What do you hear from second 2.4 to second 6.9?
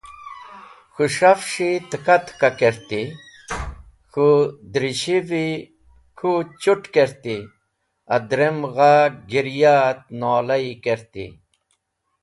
kerti. K̃hũ dirishi’vi kũ chut̃